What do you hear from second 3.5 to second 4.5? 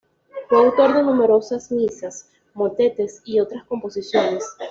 composiciones.